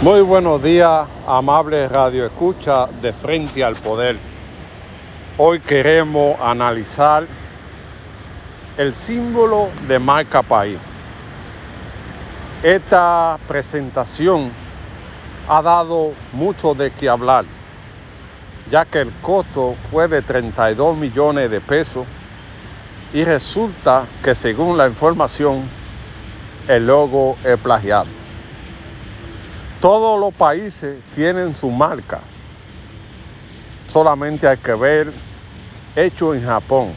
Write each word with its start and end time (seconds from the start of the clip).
Muy 0.00 0.20
buenos 0.20 0.62
días, 0.62 1.08
amables 1.26 1.90
Radio 1.90 2.24
Escucha 2.24 2.86
de 2.86 3.12
Frente 3.12 3.64
al 3.64 3.74
Poder. 3.74 4.16
Hoy 5.36 5.58
queremos 5.58 6.38
analizar 6.40 7.26
el 8.76 8.94
símbolo 8.94 9.70
de 9.88 9.98
marca 9.98 10.40
país. 10.40 10.78
Esta 12.62 13.40
presentación 13.48 14.52
ha 15.48 15.60
dado 15.62 16.12
mucho 16.32 16.74
de 16.74 16.92
qué 16.92 17.08
hablar, 17.08 17.44
ya 18.70 18.84
que 18.84 19.00
el 19.00 19.12
costo 19.20 19.74
fue 19.90 20.06
de 20.06 20.22
32 20.22 20.96
millones 20.96 21.50
de 21.50 21.60
pesos 21.60 22.06
y 23.12 23.24
resulta 23.24 24.04
que 24.22 24.36
según 24.36 24.78
la 24.78 24.86
información 24.86 25.68
el 26.68 26.86
logo 26.86 27.36
es 27.42 27.58
plagiado. 27.58 28.17
Todos 29.80 30.18
los 30.18 30.34
países 30.34 30.98
tienen 31.14 31.54
su 31.54 31.70
marca. 31.70 32.20
Solamente 33.86 34.48
hay 34.48 34.56
que 34.56 34.74
ver 34.74 35.12
hecho 35.94 36.34
en 36.34 36.44
Japón. 36.44 36.94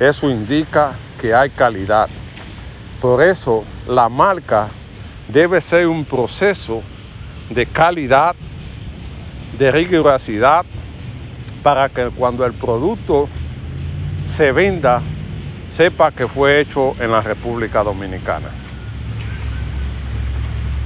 Eso 0.00 0.30
indica 0.30 0.94
que 1.20 1.34
hay 1.34 1.50
calidad. 1.50 2.08
Por 3.02 3.22
eso 3.22 3.64
la 3.86 4.08
marca 4.08 4.68
debe 5.28 5.60
ser 5.60 5.86
un 5.86 6.06
proceso 6.06 6.82
de 7.50 7.66
calidad, 7.66 8.34
de 9.58 9.70
rigurosidad, 9.70 10.64
para 11.62 11.90
que 11.90 12.08
cuando 12.08 12.46
el 12.46 12.54
producto 12.54 13.28
se 14.26 14.52
venda, 14.52 15.02
sepa 15.66 16.12
que 16.12 16.26
fue 16.26 16.60
hecho 16.60 16.94
en 16.98 17.12
la 17.12 17.20
República 17.20 17.84
Dominicana. 17.84 18.63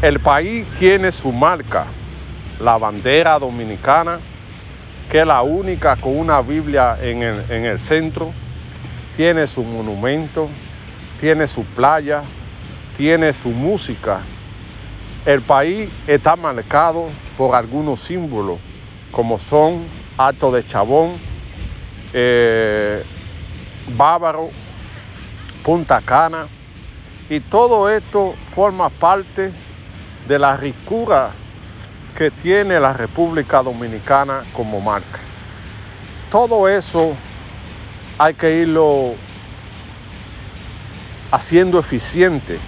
El 0.00 0.20
país 0.20 0.64
tiene 0.78 1.10
su 1.10 1.32
marca, 1.32 1.86
la 2.60 2.78
bandera 2.78 3.36
dominicana, 3.36 4.20
que 5.10 5.18
es 5.18 5.26
la 5.26 5.42
única 5.42 5.96
con 5.96 6.16
una 6.16 6.40
Biblia 6.40 6.96
en 7.02 7.20
el, 7.24 7.80
centro, 7.80 8.32
tiene 9.16 9.48
su 9.48 9.64
monumento, 9.64 10.48
tiene 11.18 11.48
su 11.48 11.64
playa, 11.64 12.22
tiene 12.96 13.32
su 13.32 13.48
música. 13.48 14.20
El 15.26 15.42
país 15.42 15.90
está 16.06 16.36
marcado 16.36 17.08
por 17.36 17.56
algunos 17.56 17.98
símbolos, 17.98 18.60
como 19.10 19.36
son 19.36 19.88
Alto 20.16 20.52
de 20.52 20.64
Chabón, 20.64 21.14
eh, 22.12 23.02
Bávaro, 23.96 24.50
Punta 25.64 26.00
Cana, 26.00 26.46
y 27.28 27.40
todo 27.40 27.90
esto 27.90 28.36
forma 28.54 28.90
parte 28.90 29.52
de 30.26 30.38
la 30.38 30.56
ricura 30.56 31.30
que 32.16 32.30
tiene 32.30 32.80
la 32.80 32.92
República 32.92 33.62
Dominicana 33.62 34.42
como 34.52 34.80
marca. 34.80 35.20
Todo 36.30 36.68
eso 36.68 37.14
hay 38.18 38.34
que 38.34 38.56
irlo 38.56 39.14
haciendo 41.30 41.78
eficiente 41.78 42.58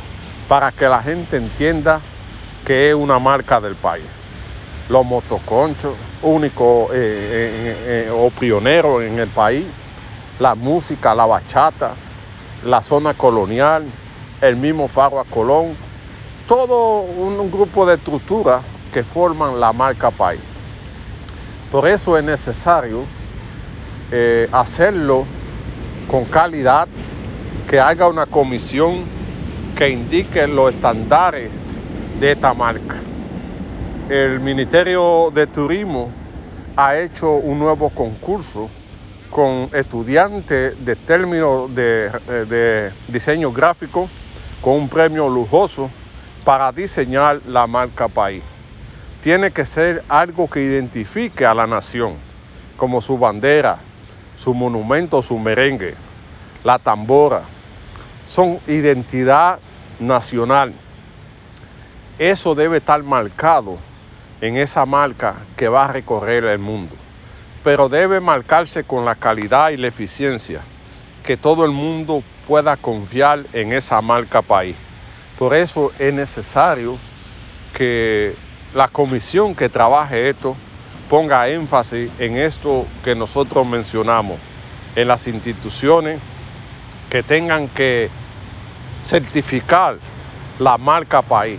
para 0.48 0.70
que 0.72 0.88
la 0.88 1.02
gente 1.02 1.36
entienda 1.36 2.00
que 2.64 2.90
es 2.90 2.94
una 2.94 3.18
marca 3.18 3.60
del 3.60 3.74
país. 3.74 4.04
Los 4.88 5.04
motoconchos, 5.04 5.94
único 6.22 6.88
eh, 6.92 6.96
eh, 6.96 8.06
eh, 8.06 8.10
o 8.10 8.30
pionero 8.30 9.02
en 9.02 9.18
el 9.18 9.28
país, 9.28 9.64
la 10.38 10.54
música, 10.54 11.14
la 11.14 11.26
bachata, 11.26 11.94
la 12.64 12.82
zona 12.82 13.14
colonial, 13.14 13.84
el 14.40 14.56
mismo 14.56 14.88
Faro 14.88 15.20
a 15.20 15.24
Colón, 15.24 15.76
todo 16.50 17.02
un, 17.02 17.48
grupo 17.48 17.86
de 17.86 17.94
estructuras 17.94 18.64
que 18.92 19.04
forman 19.04 19.60
la 19.60 19.72
marca 19.72 20.10
país. 20.10 20.40
Por 21.70 21.86
eso 21.86 22.18
es 22.18 22.24
necesario 22.24 23.04
eh, 24.10 24.48
hacerlo 24.50 25.26
con 26.10 26.24
calidad, 26.24 26.88
que 27.68 27.78
haga 27.78 28.08
una 28.08 28.26
comisión 28.26 29.04
que 29.76 29.90
indique 29.90 30.44
los 30.48 30.74
estándares 30.74 31.52
de 32.18 32.32
esta 32.32 32.52
marca. 32.52 32.96
El 34.08 34.40
Ministerio 34.40 35.30
de 35.32 35.46
Turismo 35.46 36.10
ha 36.74 36.98
hecho 36.98 37.30
un 37.30 37.60
nuevo 37.60 37.90
concurso 37.90 38.68
con 39.30 39.68
estudiantes 39.72 40.84
de 40.84 40.96
términos 40.96 41.72
de, 41.72 42.10
de 42.26 42.90
diseño 43.06 43.52
gráfico 43.52 44.08
con 44.60 44.74
un 44.74 44.88
premio 44.88 45.28
lujoso 45.28 45.88
para 46.44 46.72
diseñar 46.72 47.40
la 47.46 47.66
marca 47.66 48.08
país. 48.08 48.42
Tiene 49.22 49.50
que 49.50 49.64
ser 49.64 50.02
algo 50.08 50.48
que 50.48 50.62
identifique 50.62 51.44
a 51.44 51.54
la 51.54 51.66
nación, 51.66 52.16
como 52.76 53.00
su 53.00 53.18
bandera, 53.18 53.78
su 54.36 54.54
monumento, 54.54 55.22
su 55.22 55.38
merengue, 55.38 55.94
la 56.64 56.78
tambora. 56.78 57.42
Son 58.26 58.58
identidad 58.66 59.58
nacional. 59.98 60.72
Eso 62.18 62.54
debe 62.54 62.78
estar 62.78 63.02
marcado 63.02 63.78
en 64.40 64.56
esa 64.56 64.86
marca 64.86 65.36
que 65.56 65.68
va 65.68 65.84
a 65.84 65.92
recorrer 65.92 66.44
el 66.44 66.58
mundo. 66.58 66.96
Pero 67.62 67.90
debe 67.90 68.20
marcarse 68.20 68.84
con 68.84 69.04
la 69.04 69.14
calidad 69.14 69.70
y 69.70 69.76
la 69.76 69.88
eficiencia, 69.88 70.62
que 71.24 71.36
todo 71.36 71.66
el 71.66 71.72
mundo 71.72 72.22
pueda 72.48 72.76
confiar 72.78 73.44
en 73.52 73.72
esa 73.72 74.00
marca 74.00 74.40
país. 74.40 74.76
Por 75.40 75.54
eso 75.54 75.90
es 75.98 76.12
necesario 76.12 76.98
que 77.74 78.36
la 78.74 78.88
comisión 78.88 79.54
que 79.54 79.70
trabaje 79.70 80.28
esto 80.28 80.54
ponga 81.08 81.48
énfasis 81.48 82.10
en 82.18 82.36
esto 82.36 82.86
que 83.02 83.14
nosotros 83.14 83.66
mencionamos, 83.66 84.38
en 84.94 85.08
las 85.08 85.26
instituciones 85.26 86.20
que 87.08 87.22
tengan 87.22 87.68
que 87.68 88.10
certificar 89.06 89.96
la 90.58 90.76
marca 90.76 91.22
país, 91.22 91.58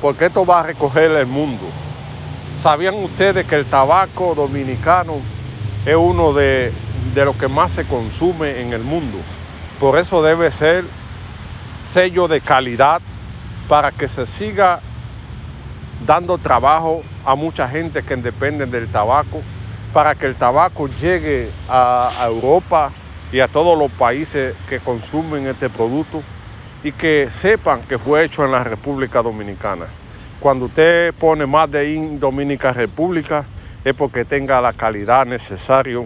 porque 0.00 0.24
esto 0.24 0.46
va 0.46 0.60
a 0.60 0.62
recoger 0.62 1.10
el 1.10 1.26
mundo. 1.26 1.66
¿Sabían 2.62 2.94
ustedes 2.94 3.46
que 3.46 3.56
el 3.56 3.66
tabaco 3.66 4.34
dominicano 4.34 5.16
es 5.84 5.96
uno 5.96 6.32
de, 6.32 6.72
de 7.14 7.24
los 7.26 7.36
que 7.36 7.48
más 7.48 7.72
se 7.72 7.84
consume 7.84 8.62
en 8.62 8.72
el 8.72 8.82
mundo? 8.82 9.18
Por 9.78 9.98
eso 9.98 10.22
debe 10.22 10.50
ser 10.50 10.86
sello 11.92 12.26
de 12.26 12.40
calidad 12.40 13.02
para 13.68 13.92
que 13.92 14.08
se 14.08 14.24
siga 14.26 14.80
dando 16.06 16.38
trabajo 16.38 17.02
a 17.22 17.34
mucha 17.34 17.68
gente 17.68 18.02
que 18.02 18.16
depende 18.16 18.64
del 18.64 18.88
tabaco, 18.88 19.42
para 19.92 20.14
que 20.14 20.24
el 20.24 20.34
tabaco 20.34 20.88
llegue 20.88 21.50
a, 21.68 22.10
Europa 22.24 22.92
y 23.30 23.40
a 23.40 23.48
todos 23.48 23.78
los 23.78 23.92
países 23.92 24.54
que 24.70 24.80
consumen 24.80 25.46
este 25.46 25.68
producto 25.68 26.22
y 26.82 26.92
que 26.92 27.28
sepan 27.30 27.82
que 27.82 27.98
fue 27.98 28.24
hecho 28.24 28.42
en 28.42 28.52
la 28.52 28.64
República 28.64 29.22
Dominicana. 29.22 29.84
Cuando 30.40 30.64
usted 30.64 31.12
pone 31.12 31.44
más 31.44 31.70
de 31.70 31.92
in 31.92 32.18
Dominica 32.18 32.72
República 32.72 33.44
es 33.84 33.92
porque 33.92 34.24
tenga 34.24 34.62
la 34.62 34.72
calidad 34.72 35.26
necesaria, 35.26 36.00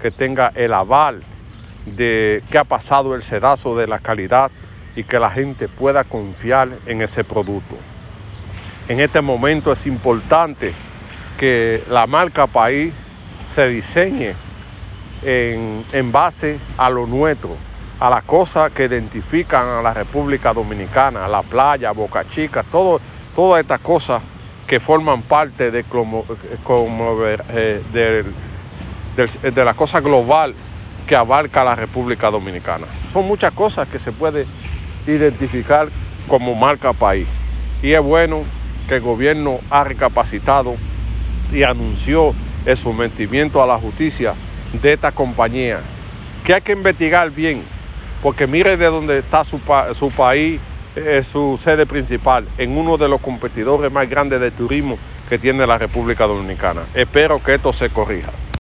que 0.00 0.12
tenga 0.12 0.52
el 0.54 0.72
aval 0.72 1.24
de 1.84 2.44
que 2.48 2.58
ha 2.58 2.64
pasado 2.64 3.16
el 3.16 3.24
sedazo 3.24 3.76
de 3.76 3.88
la 3.88 3.98
calidad 3.98 4.52
y 4.94 5.04
que 5.04 5.18
la 5.18 5.30
gente 5.30 5.68
pueda 5.68 6.04
confiar 6.04 6.68
en 6.86 7.02
ese 7.02 7.24
producto. 7.24 7.76
En 8.88 9.00
este 9.00 9.20
momento 9.20 9.72
es 9.72 9.86
importante 9.86 10.74
que 11.38 11.82
la 11.88 12.06
marca 12.06 12.46
país 12.46 12.92
se 13.48 13.68
diseñe 13.68 14.34
en, 15.22 16.12
base 16.12 16.58
a 16.76 16.90
lo 16.90 17.06
nuestro, 17.06 17.56
a 18.00 18.10
las 18.10 18.24
cosas 18.24 18.72
que 18.72 18.84
identifican 18.84 19.66
a 19.68 19.82
la 19.82 19.94
República 19.94 20.52
Dominicana, 20.52 21.24
a 21.24 21.28
la 21.28 21.42
playa, 21.42 21.92
Boca 21.92 22.26
Chica, 22.28 22.64
todas 22.64 23.60
estas 23.60 23.80
cosas 23.80 24.22
que 24.66 24.80
forman 24.80 25.22
parte 25.22 25.70
de, 25.70 25.84
como, 25.84 26.24
eh, 27.48 27.82
de 29.42 29.64
la 29.64 29.74
cosa 29.74 30.00
global 30.00 30.54
que 31.06 31.16
abarca 31.16 31.64
la 31.64 31.74
República 31.74 32.30
Dominicana. 32.30 32.86
Son 33.12 33.26
muchas 33.26 33.52
cosas 33.52 33.88
que 33.88 33.98
se 33.98 34.12
puede 34.12 34.46
identificar 35.06 35.88
como 36.28 36.54
marca 36.54 36.92
país. 36.92 37.26
Y 37.82 37.92
es 37.92 38.00
bueno 38.00 38.44
que 38.88 38.96
el 38.96 39.00
gobierno 39.00 39.60
ha 39.70 39.84
recapacitado 39.84 40.76
y 41.52 41.62
anunció 41.62 42.34
el 42.64 42.76
sometimiento 42.76 43.62
a 43.62 43.66
la 43.66 43.78
justicia 43.78 44.34
de 44.80 44.94
esta 44.94 45.12
compañía, 45.12 45.80
que 46.44 46.54
hay 46.54 46.60
que 46.60 46.72
investigar 46.72 47.30
bien, 47.30 47.64
porque 48.22 48.46
mire 48.46 48.76
de 48.76 48.86
dónde 48.86 49.18
está 49.18 49.44
su, 49.44 49.58
país, 49.58 50.60
eh, 50.96 51.22
su 51.22 51.58
sede 51.60 51.86
principal, 51.86 52.46
en 52.56 52.76
uno 52.76 52.96
de 52.96 53.08
los 53.08 53.20
competidores 53.20 53.90
más 53.92 54.08
grandes 54.08 54.40
de 54.40 54.50
turismo 54.50 54.96
que 55.28 55.38
tiene 55.38 55.66
la 55.66 55.78
República 55.78 56.26
Dominicana. 56.26 56.86
Espero 56.94 57.42
que 57.42 57.54
esto 57.54 57.72
se 57.72 57.90
corrija. 57.90 58.30